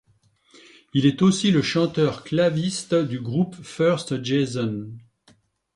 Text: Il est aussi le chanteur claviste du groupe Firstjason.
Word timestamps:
Il 0.95 1.05
est 1.05 1.21
aussi 1.21 1.51
le 1.51 1.61
chanteur 1.61 2.23
claviste 2.23 2.95
du 2.95 3.19
groupe 3.21 3.55
Firstjason. 3.61 4.89